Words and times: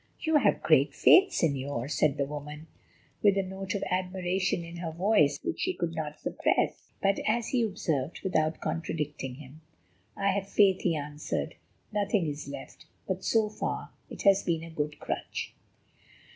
"You 0.21 0.37
have 0.37 0.63
great 0.63 0.95
faith, 0.95 1.29
Señor," 1.29 1.91
said 1.91 2.17
the 2.17 2.25
woman, 2.25 2.65
with 3.21 3.37
a 3.37 3.43
note 3.43 3.75
of 3.75 3.83
admiration 3.83 4.63
in 4.63 4.77
her 4.77 4.89
voice 4.91 5.37
which 5.43 5.59
she 5.59 5.75
could 5.75 5.93
not 5.93 6.19
suppress, 6.19 6.91
but, 7.03 7.19
as 7.27 7.49
he 7.49 7.61
observed, 7.61 8.21
without 8.23 8.59
contradicting 8.61 9.35
him. 9.35 9.61
"I 10.17 10.31
have 10.31 10.49
faith," 10.49 10.81
he 10.81 10.95
answered. 10.95 11.53
"Nothing 11.93 12.25
else 12.27 12.47
is 12.47 12.47
left; 12.47 12.87
but 13.07 13.23
so 13.23 13.47
far 13.47 13.91
it 14.09 14.23
has 14.23 14.41
been 14.41 14.63
a 14.63 14.71
good 14.71 14.97
crutch." 14.99 15.53